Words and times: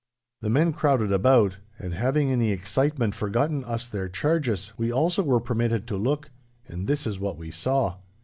The 0.41 0.49
men 0.49 0.73
crowded 0.73 1.11
about, 1.11 1.59
and, 1.77 1.93
having 1.93 2.29
in 2.29 2.39
the 2.39 2.49
excitement 2.49 3.13
forgotten 3.13 3.63
us 3.63 3.87
their 3.87 4.09
charges, 4.09 4.73
we 4.75 4.91
also 4.91 5.21
were 5.21 5.39
permitted 5.39 5.85
to 5.89 5.95
look. 5.95 6.31
And 6.67 6.87
this 6.87 7.05
is 7.05 7.19
what 7.19 7.37
we 7.37 7.51
saw. 7.51 7.97